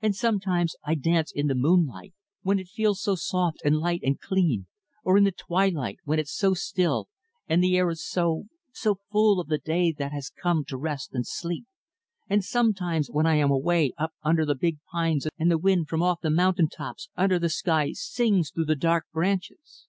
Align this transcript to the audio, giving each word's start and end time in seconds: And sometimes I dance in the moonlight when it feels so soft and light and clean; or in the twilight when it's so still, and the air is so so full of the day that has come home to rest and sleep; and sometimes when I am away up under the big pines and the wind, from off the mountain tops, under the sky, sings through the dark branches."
And 0.00 0.14
sometimes 0.14 0.76
I 0.84 0.94
dance 0.94 1.32
in 1.34 1.48
the 1.48 1.54
moonlight 1.56 2.14
when 2.42 2.60
it 2.60 2.68
feels 2.68 3.02
so 3.02 3.16
soft 3.16 3.58
and 3.64 3.76
light 3.80 3.98
and 4.04 4.16
clean; 4.20 4.68
or 5.02 5.18
in 5.18 5.24
the 5.24 5.32
twilight 5.32 5.98
when 6.04 6.20
it's 6.20 6.32
so 6.32 6.54
still, 6.54 7.08
and 7.48 7.60
the 7.64 7.76
air 7.76 7.90
is 7.90 8.08
so 8.08 8.44
so 8.72 9.00
full 9.10 9.40
of 9.40 9.48
the 9.48 9.58
day 9.58 9.90
that 9.98 10.12
has 10.12 10.30
come 10.30 10.58
home 10.58 10.66
to 10.66 10.76
rest 10.76 11.10
and 11.14 11.26
sleep; 11.26 11.64
and 12.30 12.44
sometimes 12.44 13.10
when 13.10 13.26
I 13.26 13.34
am 13.38 13.50
away 13.50 13.92
up 13.98 14.12
under 14.22 14.46
the 14.46 14.54
big 14.54 14.78
pines 14.92 15.26
and 15.36 15.50
the 15.50 15.58
wind, 15.58 15.88
from 15.88 16.00
off 16.00 16.20
the 16.20 16.30
mountain 16.30 16.68
tops, 16.68 17.08
under 17.16 17.36
the 17.40 17.50
sky, 17.50 17.90
sings 17.92 18.52
through 18.52 18.66
the 18.66 18.76
dark 18.76 19.06
branches." 19.12 19.88